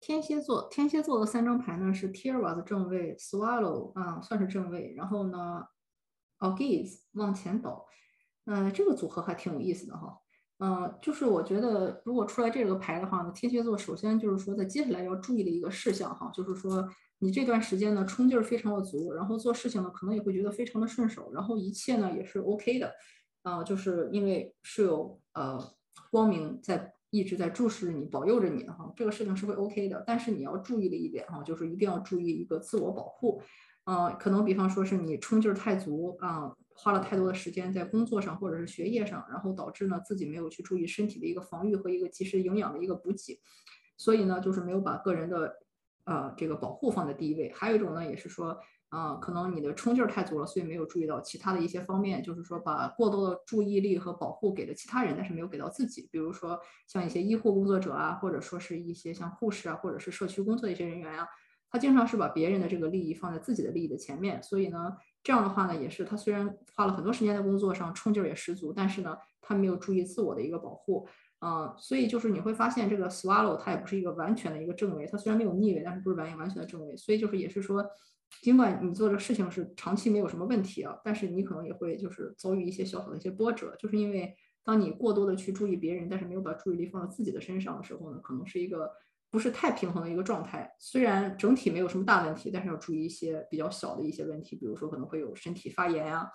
[0.00, 5.66] 天蝎座，天蝎座的三张牌呢是 t i r a 的正位，Swallow 啊算是正位，然后呢
[6.38, 7.84] a g a z e 往前倒，
[8.46, 10.18] 嗯，这个组合还挺有意思的哈，
[10.58, 22.94] 嗯，就是我觉得如果出来这个牌的话呢，天蝎座首先就是说在接下来要注意的一个事项哈，就是说你这段时间呢冲劲儿非常的足，然后做事情呢可能也会觉得非常的顺手，然后一切呢也是 OK 的，
[23.42, 25.58] 啊，就是因为是有呃
[26.10, 26.94] 光明在。
[27.10, 30.02] 一直在注视着你，保佑着你哈，这个事情是会 OK 的。
[30.06, 33.42] 但是你要注意的一点哈，就是一定要注意一个自我保护。
[33.84, 43.40] 嗯，可能比方说是你冲劲儿太足啊，花了太多的时间在工作上或者是学业上，然后导致呢自己没有去注意身体的一个防御和一个及时营养的一个补给，
[43.96, 45.56] 所以呢就是没有把个人的
[46.04, 47.52] 呃这个保护放在第一位。
[47.54, 48.58] 还有一种呢也是说。
[48.92, 56.08] 呃，可能你的冲劲儿太足了，所以没有注意到其他的一些方面，就是说把过多的注意力和保护给了其他人，但是没有给到自己。
[56.10, 56.58] 比如说
[56.88, 61.24] 像一些医护工作者啊，或者说是一些像护士啊，或者是社区工作的一些人员啊，
[61.70, 71.06] 他经常是把别人的这个利益放在自己的利益的前面，所以呢，这样的话呢，也是他虽然花了很多时间在工作上，冲劲儿也十足，但是呢，他没有注意自我的一个保护，
[71.40, 77.84] 嗯，所以就是你会发现这个 swallow 它也不是一个完全的一个正位，它虽然没有逆位，但是不是完完全的正位，所以就是也是说，
[78.42, 88.90] 尽管你做的事情是长期没有什么问题啊，但是你可能也会就是遭遇一些小小的一些波折，就是因为当你过多的去注意别人，但是没有把注意力放到自己的身上的时候呢，可能是一个。
[89.32, 96.28] 不是太平衡的一个状态，虽然整体没有什么大问题，但是要注意一些比较小的一些问题，比如说可能会有身体发炎啊，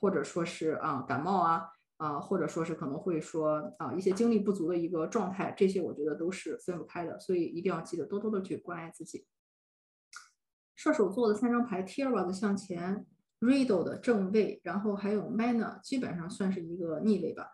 [0.00, 1.62] 或者说是啊感冒啊
[2.00, 9.26] 啊，或者说是可能会说啊一些精力不足的一个状态，这些我觉得都是分不开的，所以一定要记得多多的去关爱自己。
[10.74, 13.04] 射手座的三张牌，Tierra 的向前
[13.38, 17.46] ，Riddle 的正位，然后还有 Mana，基本上算是一个逆位吧。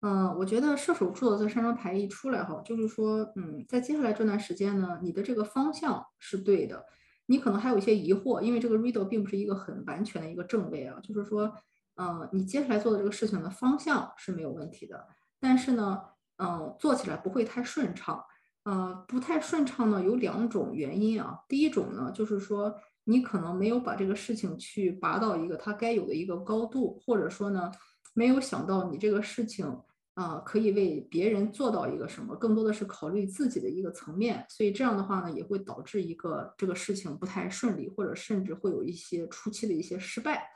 [0.00, 6.86] 嗯，我觉得射手座的这三张牌一出来哈，就是说，嗯，在接下来这段时间呢，你的这个方向是对的，
[7.26, 11.52] 你可能还有一些疑惑，因为这个 Riddle 并不是一个很完全的一个正位啊，就是说，
[12.00, 15.06] 嗯，你接下来做的这个事情的方向是没有问题的，
[15.38, 16.00] 但是呢，
[16.38, 18.24] 嗯，做起来不会太顺畅，
[18.64, 27.70] 嗯，不太顺畅呢有两种原因啊，第一种呢就是说你可能没有把这个事情去拔到一个它该有的一个高度，或者说呢
[28.14, 29.80] 没有想到你这个事情。
[30.14, 32.36] 啊，可以为别人做到一个什么？
[32.36, 40.46] 更多的是考虑自己的一个层面，所以这样的话呢，也会导致一个这个事情不太顺利，或者甚至会有一些初期的一些失败。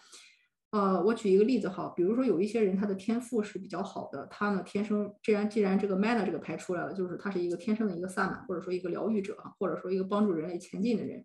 [0.75, 11.25] 呃，我举一个例子哈，比如说有一些人他的天赋是比较好的，他呢天生，既然既然这个 mana 这个牌出来了，就是他是一个天生的一个萨满，或者说一个疗愈者，或者说一个帮助人类前进的人。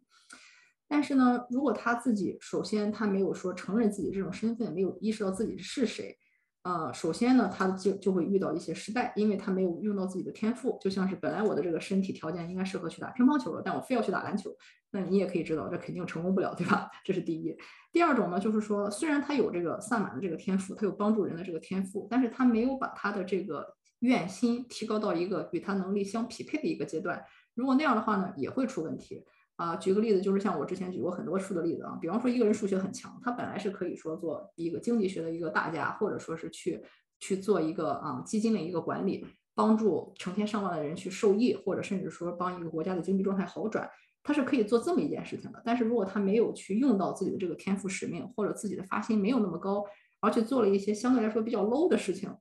[0.87, 6.15] 但是呢，如果他自己首先他没有说承认自己这种身份，没有意识到自己是谁。
[6.63, 14.53] 呃，首先呢，他就就会遇到一些失败，因为他没有用到自己的天赋，就像是本来我的这个身体条件应该适合去打乒乓球的，但我非要去打篮球，
[14.91, 16.91] 那你也可以知道，这肯定成功不了，对吧？
[17.03, 17.55] 这是第一。
[17.93, 23.65] 第二种呢，就是说，虽然他有这个萨满的这个天赋，他有帮助人的这个天赋，但是他没有把他的这个
[23.99, 27.23] 愿心提高到一个与他能力相匹配的一个阶段。
[27.55, 29.25] 如果那样的话呢，也会出问题。
[29.59, 36.81] 啊，举个例子，就是像我之前举过很多数的例子啊，比方说一个人数学很强，他本来是可以说做一个经济学的一个大家，或者说是去
[37.19, 43.89] 去做一个啊基金的一个管理，帮助成千上万的人去受益，或者甚至说帮一个国家的经济状态好转，
[44.23, 45.61] 他是可以做这么一件事情的。
[45.65, 49.83] 但是如果他没有去用到自己的这个天赋使命，或者自己的发心没有那么高，
[50.21, 52.33] 而且做了一些相对来说比较 low 的事情。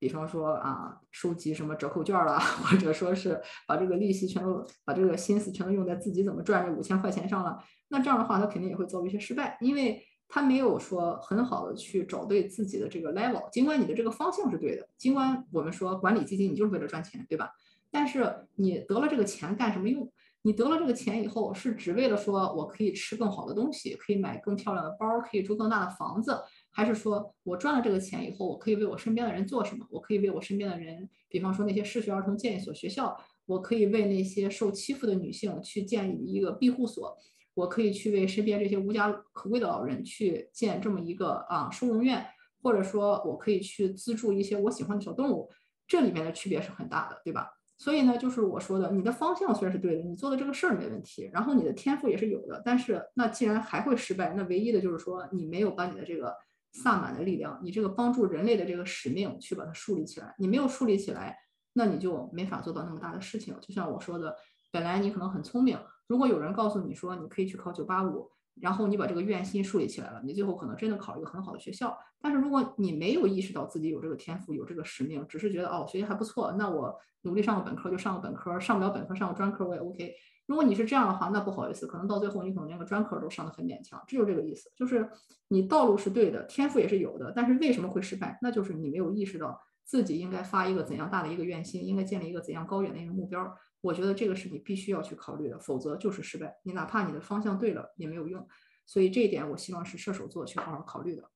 [0.00, 13.48] 比方说啊，收集什么折扣券了， 或者说是把这个利息全都把这个心思全都用在自己怎么赚这五千块钱上了，那这样的话他肯定也会遭遇一些失败，因为他没有说很好的去找对自己的这个 level。
[13.50, 17.52] 尽管你的这个方向是对的，尽管我们说管理基金你就是为了赚钱，对吧？
[17.90, 20.10] 但是你得了这个钱干什么用？
[20.42, 26.40] 你得了这个钱以后是只为了说我可以吃更好的东西，可以买更漂亮的包，可以住更大的房子。
[26.72, 29.84] 还是说我赚了这个钱以后，我可以为我身边的人做什么？
[29.90, 37.16] 我可以为我身边的人，比方说那些失学儿童建一所学校，我可以为那些受欺负的女性去建一个庇护所，
[37.54, 42.24] 我可以去为身边这些无家可归的老人去建这么一个啊收容院，
[42.62, 45.50] 或者说我可以去资助一些我喜欢的小动物，
[45.88, 47.50] 这里面的区别是很大的，对吧？
[47.78, 56.32] 所以呢，就是我说的，你的方向虽然是对的，你做的这个事儿没问题，然后你的天赋也是有的，但是那既然还会失败，那唯一的就是说你没有把你的这个。
[56.72, 61.36] 萨满的力量，你这个帮助人类的这个使命去把它树立起来，你没有树立起来，
[61.72, 63.54] 那你就没法做到那么大的事情。
[63.60, 64.36] 就像我说的，
[64.70, 68.30] 本来你可能很聪明，如果有人告诉你说你可以去考九八五，
[68.60, 71.96] 然后你把这个愿心树立起来了，你最后可能真的考一个很好的学校。
[72.20, 80.14] 但是如果你没有意识到自己有这个天赋，有这个使命，只是觉得哦学习还不错，那我努力上个本科就上个本科，上不了本科上个专科我也 OK。
[80.50, 84.68] 如果你是这样的话，那不好意思，可能到最后你可能连个专科都上的很勉强，这就是这个意思。
[84.74, 85.08] 就是
[85.46, 88.36] 你道路是对的，天赋也是有的，但是为什么会失败？
[88.42, 93.56] 那就是你没有意识到自己应该发一个怎样大的一个愿心，应该建立一个怎样高远的一个目标。
[93.80, 96.58] 我觉得这个是你必须要去考虑的，否则就是失败。
[96.64, 98.44] 你哪怕你的方向对了也没有用。
[98.86, 101.30] 所以这一点我希望是射手座去好好考虑的。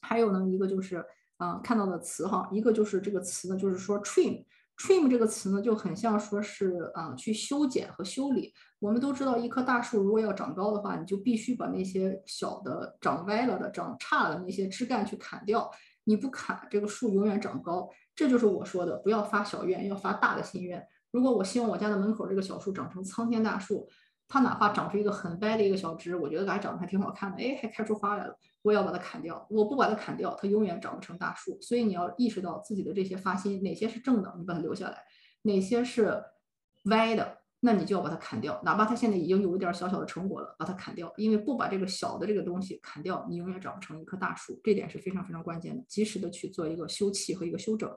[0.00, 1.06] 还有呢，一个就是
[1.38, 4.44] 嗯看到的词哈，一个就是这个词呢，就是说 trim。
[4.76, 8.52] Trim 这个词呢，就很像说是啊，去修剪和修理。
[8.80, 15.70] 我们都知道，一棵大树如果要长高的话，你就必须把那些小的、长歪了的、长差了的那些枝干去砍掉。
[16.04, 17.88] 你不砍，这个树永远长高。
[18.14, 20.86] 这就是我说的，不要发小愿，要发大的心愿。
[21.10, 23.88] 如果我希望我家的门口这个小树长成苍天大树。
[24.26, 28.34] 它哪怕长出一个很歪的一个小枝，我觉得它长得还挺好看的，哎，还开出花来了。
[28.64, 31.58] 我要把它砍掉，我不把它砍掉，它永远长不成大树。
[31.60, 34.96] 所以你要意识到自己的这些发心，哪些是正的，你把它留下来；
[35.42, 36.24] 哪些是
[36.84, 47.94] 歪的，那你就要把它砍掉，哪怕它现在已经有一点小小的成果了，把它砍掉，因为不把这个小的这个东西砍掉，你永远长不成一棵大树，这点是非常非常关键的，及时的去做一个休憩和一个休整。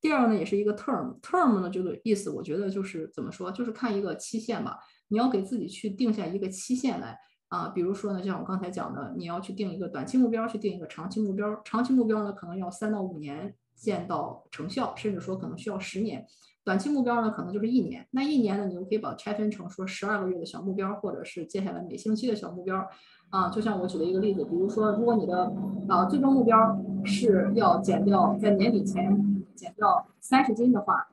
[0.00, 7.18] 第二呢，也是一个 term，term 呢这个意思，我觉得就是怎么说，就是看一个期限吧，你要给自己去定下一个期限来
[7.54, 16.26] 啊，比如说呢，像我刚才讲的，你要去定一个短期目标，去定一个长期目标，长期目标呢可能要三到五年见到成效，甚至说可能需要十年。
[16.64, 18.08] 短期目标呢，可能就是一年。
[18.10, 22.84] 那一年呢，你就可以把它拆分成说十二个月的小目标，或者是接下来每星期的小目标。
[23.30, 25.52] 啊，就像我举的一个例子，比如说，如果你的
[25.88, 31.06] 啊最终目标是要减掉在年底前减掉三十斤的话，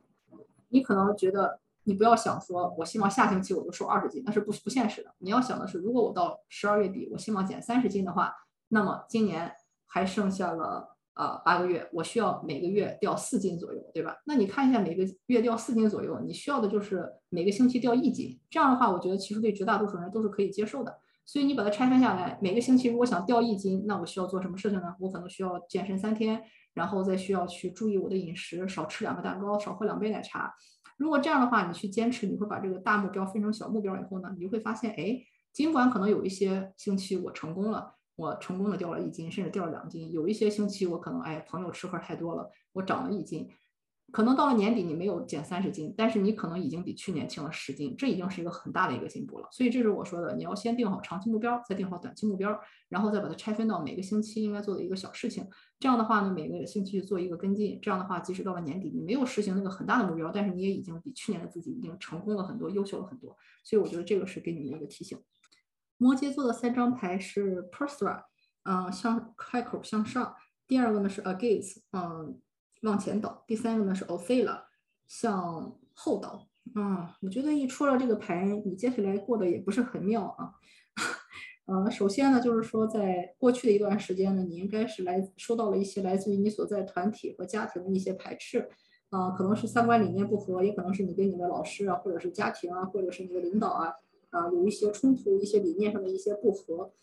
[0.70, 5.14] 你可能觉得你不要想说，我希望下星期我就瘦二十斤，那是不不现实的。
[5.20, 8.34] 你要想的是，如果我到十二月底我希望减三十斤的话，
[8.70, 9.52] 那么今年
[9.86, 10.98] 还剩下了。
[11.14, 14.16] 呃，八个月，我需要每个月掉四斤左右，对吧？
[14.26, 18.40] 那你看一下，每个月掉四斤左右，你需要的就是每个星期掉一斤。
[18.50, 21.00] 这样的话，我觉得其实对绝大多数人都是可以接受的。
[21.26, 24.96] 所以你把它拆分下来，每个星期如果想掉一斤，那我需要做什么事情呢？
[25.02, 26.42] 我可能需要健身三天，
[26.74, 30.56] 然后再需要去注意我的饮食，少吃两个蛋糕，少喝两杯奶茶。
[31.02, 35.20] 如果这样的话，你去坚持，你会把这个大目标分成小目标以后呢，你就会发现，哎，
[35.52, 37.96] 尽管可能有一些星期我成功了。
[38.18, 40.12] 我成功的掉了一斤，甚至掉了两斤。
[40.12, 43.50] 有一些星期我可能哎，朋友吃喝太多了，我长了一斤。
[44.12, 49.48] 可能到了年底你没有减三十斤，但是你可能已经比去年轻了十斤，这已经是一个很大的一个进步了。
[49.52, 55.48] 所以这是我说的，你要先定好长期目标，再定好短期目标，然后再把它拆分到每个星期应该做的一个小事情。
[55.80, 57.80] 这样的话呢，每个星期去做一个跟进。
[57.82, 63.36] 这样的话，即使到了年底你没有实行那个很大的目标，但是你也已经比去年的自己已经成功了很多，优秀了很多。
[63.64, 65.18] 所以我觉得这个是给你们一个提醒。
[65.98, 68.24] 摩羯座的三张牌是 Persra，
[68.64, 70.36] 嗯，向开口向上。
[70.68, 72.40] 第二个呢是 Against，嗯，
[72.82, 73.44] 往前倒。
[73.48, 74.64] 第三个呢是 Othella，
[75.08, 76.48] 向后倒。
[76.76, 80.54] 嗯，我觉得一出了这个牌，你接下来过得也不是很妙啊。
[81.66, 88.70] 呃，首先呢，就是说在过去的一段时间呢，你应该是来收到了一些来自于你所在团体和家庭的一些排斥，
[89.10, 93.94] 啊，可能是三观理念不合，也可能是你跟你的老师啊，或者是家庭啊，或者是你的领导啊。
[94.32, 96.94] 啊，有一些冲突，一些理念上的一些不合，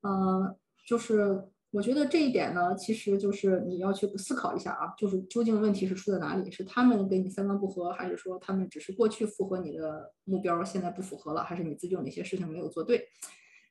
[0.00, 6.50] 呃，就是我觉得这一点呢，其实就是你要去思考一下啊，就是究竟问题是出在哪里？
[6.50, 13.08] 是他们跟你三观不合，还是说他们只是过去符合你的目标，现在不符合了，还是你自己有哪些事情没有做对？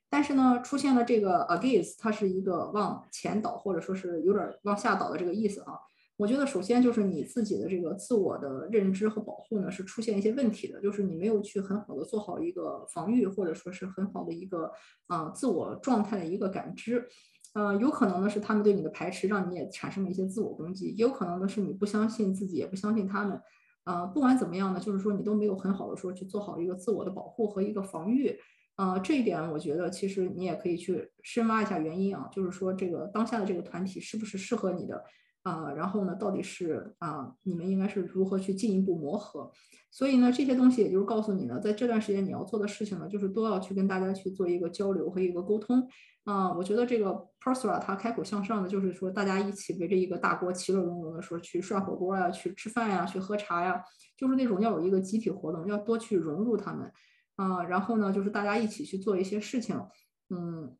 [0.08, 5.72] 但是呢，出现了这个 against，它是一个往前倒，或者说是有点往下倒的这个意思啊。
[6.16, 14.72] 我觉得首先就是你自己的这个自我的认知和保护呢是出现一些问题的，就是你没有去很好的做好一个防御，或者说是很好的一个
[15.06, 17.06] 啊自我状态的一个感知，
[17.54, 23.40] 呃，有可能呢是他们对你的排斥，让你也产生了一些自我攻击，也有可能呢是你不相信自己，也不相信他们，
[23.84, 28.38] 呃，不管怎么样呢，就是说你都没有很好的说去做好一个自我的保护和一个防御，
[28.76, 35.04] 呃，这一点我觉得其实你也可以去深挖一下原因啊，就是说这个当下的这个团体是不是适合你的。
[35.48, 39.50] 啊，然后呢，到底是啊，你们应该是如何去进一步磨合？
[39.90, 45.88] 所以呢，这些东西也就是告诉你呢，在这段时间你要做的事情呢，就是都要去跟大家去做一个交流和一个沟通。
[46.24, 53.82] 啊，我觉得这个 Persra 他开口向上的，就是说大家一起围着一个大锅，其乐融融的说去涮火锅呀，去吃饭呀，去喝茶呀，
[54.18, 56.92] 就是那种要有一个集体活动，要多去融入他们。
[57.36, 59.80] 啊，然后呢，就是大家一起去做一些事情。
[60.28, 60.76] 嗯，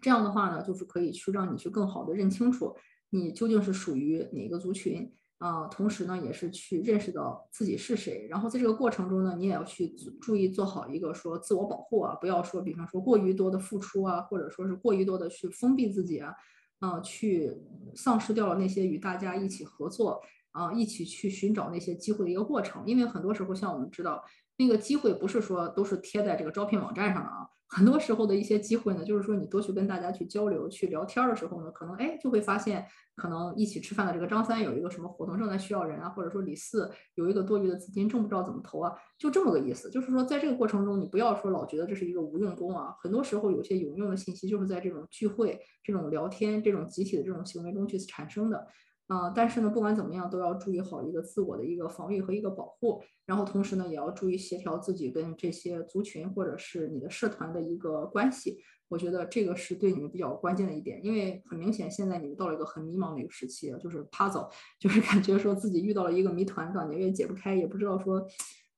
[0.00, 2.74] 这样的话呢，就是可以去让你去更好的认清楚。
[3.10, 5.66] 你究竟是属于哪个族群啊？
[5.66, 8.26] 同时呢，也是去认识到自己是谁。
[8.30, 9.88] 然后在这个过程中呢，你也要去
[10.20, 16.32] 注意做好一个说自我保护啊，不要说，比方说过于多的付出啊，或者说是过于多的去封闭自己啊，
[16.78, 17.52] 啊，去
[17.94, 20.20] 丧失掉了那些与大家一起合作
[20.52, 22.84] 啊，一起去寻找那些机会的一个过程。
[22.86, 24.24] 因为很多时候，像我们知道，
[24.56, 27.49] 那个机会不是说都是贴在这个招聘网站上的啊。
[27.72, 39.88] 很多时候的一些机会呢，就是说你多去跟大家去交流、去聊天的时候呢，可能哎就会发现，可能一起吃饭的这个张三有一个什么活动正在需要人啊，或者说李四有一个多余的资金正不知道怎么投啊，就这么个意思。
[39.88, 48.66] 就是说在这个过程中，你不要说老觉得这是一个无用功啊，很多时候有些有用的信息就是在这种聚会、这种聊天、这种集体的这种行为中去产生的。
[49.10, 58.58] 啊，但是呢，不管怎么样，都要注意好一个自我的一个防御和一个保护，然后同时呢，也要注意协调自己跟这些族群或者是你的社团的一个关系。
[58.86, 68.24] 我觉得这个是对你们比较关键的一点，因为很明显，现在你们到了一个很迷茫的一个时期，就是 puzzle，就是 感觉说自己遇到了一个谜团，感觉也解不开，也不知道说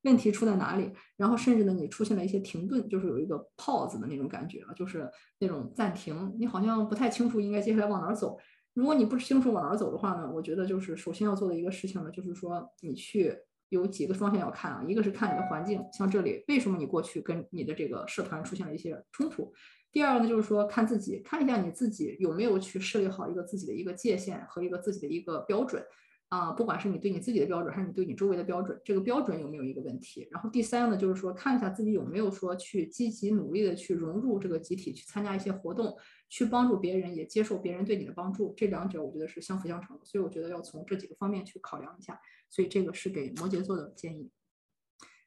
[0.05, 8.39] 问题出在哪里，然后甚至呢，你出现了一些停顿，就是有一个 pause 的那种感觉啊就是那种暂停，你好像不太清楚应该接下来往哪走。
[8.75, 13.37] 如果你不清楚往哪儿走的话呢，我觉得就是首先要做的一个事情呢，就是说你去
[13.69, 19.53] 有几个方向要看啊，一个是看你的环境，像这里为什么你过去跟你的这个社团出现了一些冲突。
[19.91, 25.85] 第二个呢，就是说看自己，看一下你自己有没有去设立好一个自己的一个界限和一个自己的一个标准。
[26.33, 30.27] 啊，不管是你对你自己的标准，还是你对你周围的标准，这个标准有没有一个问题？
[30.31, 35.95] 然后第三呢，就是说看一下自己有没有说去积极努力的去融入这个集体，去参加一些活动，
[36.31, 38.55] 去帮助别人，也接受别人对你的帮助。
[38.57, 42.19] 这两者我觉得是相辅相成的，所以我觉得要从这几个方面去考量一下。
[42.49, 44.31] 所以这个是给摩羯座的建议。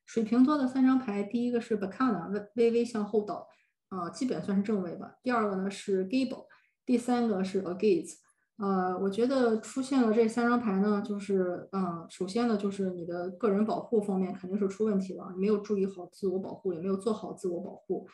[0.08, 3.48] 水瓶座的三张牌，第一个是 Bacana，微微微向后倒，
[3.90, 5.18] 呃，基本算是正位吧。
[5.22, 6.48] 第二个呢是 Gable，
[6.84, 8.25] 第三个是 Agates。
[8.58, 18.08] 呃，我觉得出现了这三张牌呢，就是，嗯，首先呢，就是你的个人保护方面肯定是出问题了，你没有注意好自我保护，也没有做好自我保护，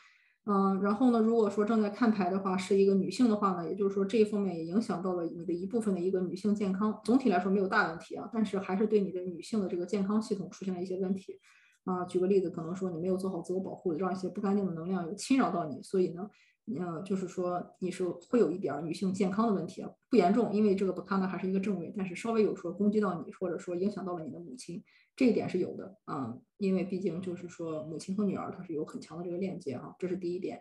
[0.46, 11.38] 嗯，然后呢，如果说正在看牌的话，是一个女性的话呢，也就是说这一方面也影响到了你的一部分的一个女性健康，总体来说没有大问题啊，但是还是对你的女性的这个健康系统出现了一些问题，
[11.84, 16.28] 啊，举个例子，可能说你没有做好自我保护，让一些不干净的能量有侵扰到你，所以呢。
[16.66, 24.82] 嗯，就是说你是会有一点女性健康的问题，不严重，因为这个不康呢还是一个正位，但是稍微有说攻击到你，或者说影响到了你的母亲，
[25.16, 30.60] 这一点是有的啊，因为毕竟就是说母亲和女儿她是有很强的这个链接啊，这是第一点。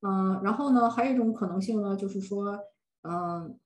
[0.00, 2.58] 嗯，然后呢，还有一种可能性呢，就是说，
[3.02, 3.56] 嗯，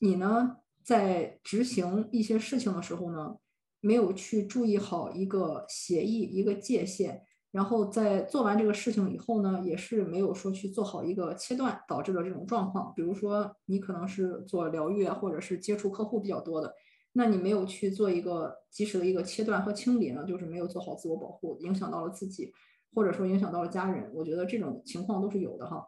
[0.00, 3.36] 你呢在执行一些事情的时候呢，
[3.80, 7.22] 没有去注意好一个协议一个界限。
[7.54, 12.92] 然后在做完这个事情以后呢，也是没有说去做好一个切断，导致了这种状况。
[12.96, 16.74] 比如说你可能是做疗愈啊，或者是接触客户比较多的，
[17.12, 22.52] 那你没有去做一个及时的一个切断和清理呢，就是没有做好自我保护，影响到了自己，
[22.92, 24.10] 或者说影响到了家人。
[24.12, 25.86] 我觉得这种情况都是有的哈。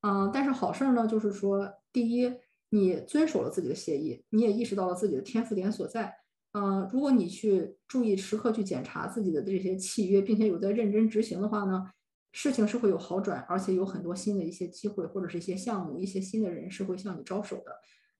[0.00, 2.32] 嗯，但是好事儿呢，就是说第一，
[2.70, 6.14] 你遵守了自己的协议，你也意识到了自己的天赋点所在。
[6.54, 11.90] 嗯，如果你去注意时刻去检查自己的这些契约，并且有在认真执行的话呢，
[12.30, 17.76] 事情是会有好转，而且有很多新的一些机会或者是一些项目，一些新的人是会向你招手的。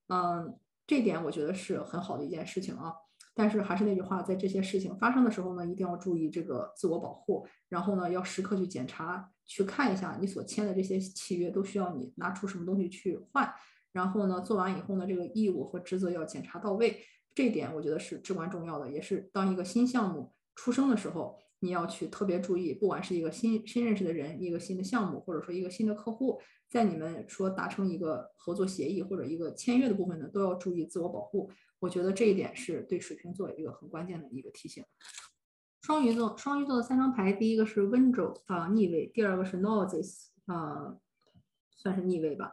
[0.09, 2.93] 嗯，这点我觉得是很好的一件事情啊。
[3.37, 13.53] 但是还是那句话，在这些事情发生的时候呢，一定要注意这个自我保护，然后呢，要时刻去检查，去看一下你所签的这些契约都需要你拿出什么东西去换，
[13.93, 16.99] 然后呢，做完以后呢，这个义务和职责要检查到位。
[17.35, 31.51] 这一点我觉得是至关重要的，也是当一个新项目出生的时候，你要去特别注意，不管是一个新新认识的人，一个新的项目，或者说一个新的客户，在你们说达成一个合作协议或者一个签约的部分呢，都要注意自我保护。
[31.80, 34.85] 我觉得这一点是对水瓶座一个很关键的一个提醒。
[35.82, 40.97] 双鱼座，双鱼座的三张牌，第一个是温州啊逆位，第二个是 noises 啊
[41.76, 42.53] 算是逆位吧，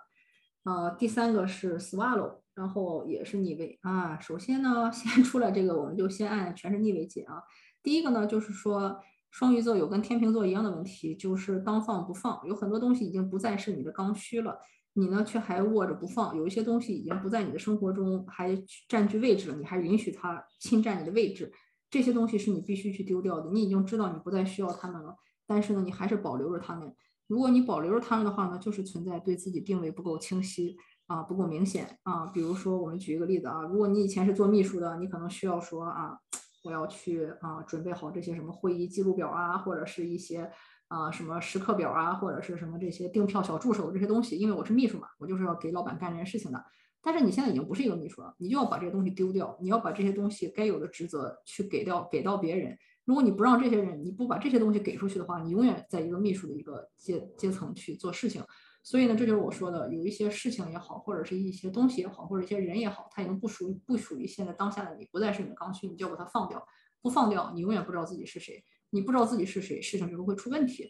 [0.63, 2.41] 呃，第三个是 Swallow。
[2.61, 4.19] 然后也是逆位啊。
[4.19, 7.41] 首先呢， 先出来这个，我们就先按全是逆位解啊。
[7.81, 8.99] 第一个呢，就是说
[9.31, 14.59] 双鱼座有跟天秤座一样的问题，就是当放不放，有很多东西已经不再是你的刚需了，
[14.93, 16.37] 你呢却还握着不放。
[16.37, 18.55] 有一些东西已经不在你的生活中还
[18.87, 21.51] 占据位置了，你还允许它侵占你的位置，
[21.89, 23.49] 这些东西是你必须去丢掉的。
[23.49, 25.15] 你已经知道你不再需要它们了，
[25.47, 26.93] 但是呢，你还是保留着它们。
[27.25, 30.77] 如果你保留着它们的话呢，就是存在对自己定位不够清晰。
[31.11, 32.25] 啊，不够明显啊。
[32.27, 36.17] 比如说，我们举一个例子啊，如果你以前是做秘书的，你可能需要说啊，
[36.63, 40.49] 我要去啊，准备好这些什么会议记录表啊，或者是一些
[40.87, 44.37] 啊什么时刻表啊，或者是什么这些订票小助手这些东西。
[44.37, 46.63] 因为我是秘书嘛，我就是要给老板干这件事情的。
[47.03, 52.77] 但是你现在已经不是一个秘书了，你就要把这些东西丢掉，你要把这些东西该有的职责去给掉，给到别人。
[53.05, 58.43] 如果你不让这些人，你不把这些东西给出去的话，你永远在一个秘书的一个阶阶层去做事情。
[58.83, 66.65] 所以呢，这就是我说的，有一些事情也好，或者是一些东西也好，或者一些人也好，它已经不属于不属于现在当下的你，不再是你的刚需，你就要把它放掉。
[67.01, 68.63] 不放掉，你永远不知道自己是谁。
[68.91, 70.89] 你不知道自己是谁，事情就会出问题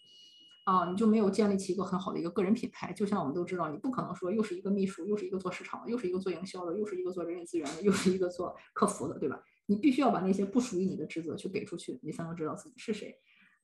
[0.66, 2.94] 啊，你就没有建立起一个很好的一个个人品牌。
[2.94, 9.42] 就像我们都知道，你不可能说又是一个秘书，又是一个做市场的，又是一个做营销的，又是一个做人力资源的，又是一个做客服的，对吧？
[9.72, 13.16] 你必须要把那些不属于你的职责去给出去，你才能知道自己是谁。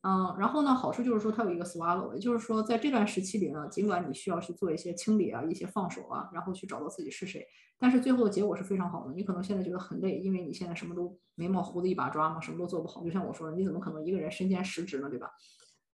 [0.02, 7.46] 嗯，然后呢，好处就是说它有一个 swallow，也就是说在这段时期里呢，尽管你需要去做一些清理啊，一些放手啊，然后去找到自己是谁，
[7.78, 9.14] 但是最后的结果是非常好的。
[9.14, 13.04] 你可能现在觉得很累，因为你现在什么都眉毛胡子一把抓嘛，什么都做不好。
[13.04, 15.30] 就像我说的，你怎么可能一个人身兼十职呢，对吧？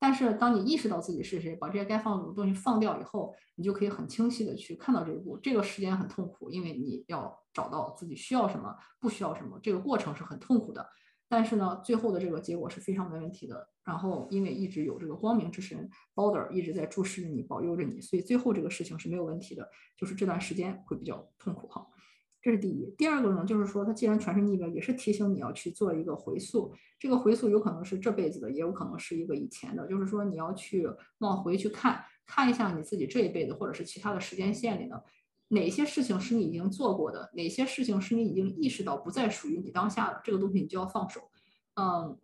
[0.03, 5.39] 但是当你意识到自己是谁，把这些该放的东西放掉以后，你就可以很清晰的去看到这一步。
[5.39, 10.85] 这个时间很痛苦，因为你要找到自己需要什么，不需要什么，这个过程是很痛苦的。
[11.29, 13.69] 但是呢，最后的这个结果是非常没问题的。
[13.85, 19.69] 然后，因为一直有这个光明之神 Border 一直在注视着你，保佑着你，所以最后这个事情是没有问题的。
[19.97, 21.87] 就是这段时间会比较痛苦哈。
[22.43, 22.93] 这是第一。
[22.99, 26.75] 第二个呢，就是说它既然全是逆位，也是提醒你要去做一个回溯。
[26.99, 30.87] 这个回溯有可能是这辈子的，也有可能是一个以前的，就是说你要去
[31.19, 35.01] 往回去看看一下你自己这一辈子或者是其他的时间线里呢，
[35.49, 41.21] 哪些事情是你已经做过的，哪些事情是你已经意识到不再属于你当下的，这个东西你就要放手。
[41.77, 42.19] 嗯。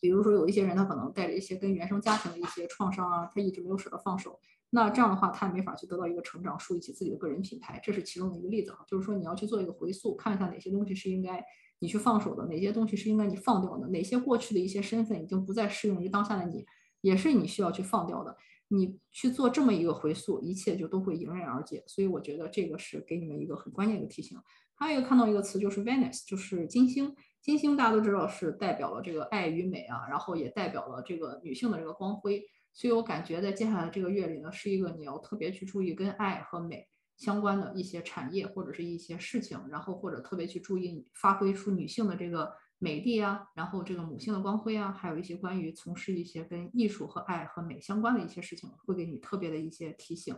[0.00, 4.38] 比如说有一些人，他可能带着一些跟原生家庭的一些创伤啊，他一直没有舍得放手。
[4.70, 7.80] 那这样的话，他也没法去得到一个成长，树立起自己的个人品牌。
[7.82, 11.44] 这是其中的一个例子啊，就是说你要去做一个回溯，看一下哪些东西是应该
[11.78, 16.66] 你去放手的，哪些东西是应该你放掉的，哪些过去的一些身份已经不再适用于当下的你，
[17.02, 18.36] 也是你需要去放掉的。
[18.68, 21.84] 你去做这么一个回溯，一切就都会迎刃而解。
[21.86, 24.36] 所以我觉得这个是给你们一个很关键的提醒。
[24.74, 27.14] 还有一个看到一个词就是 Venus，就是金星。
[27.42, 32.42] 金星大家都知道是代表了这个爱与美啊，然后也代表了这个女性的这个光辉，
[32.74, 50.36] 所以我感觉在接下来这个月里呢，是一个你要特别去注意跟爱和美相关的一些产业或者是一些事情，然后或者特别去注意发挥出女性的这个美丽啊，然后这个母性的光辉啊，还有一些关于从事一些跟艺术和爱和美相关的一些事情，会给你特别的一些提醒。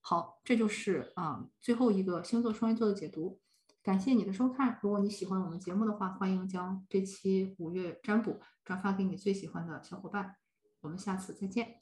[0.00, 3.40] 好，这就是啊最后一个星座双鱼座的解读。
[3.82, 10.36] 感谢你的收看，如果你喜欢我们节目的话，欢迎将这期五月占卜转发给你最喜欢的小伙伴。
[10.80, 11.78] 我们下次再见。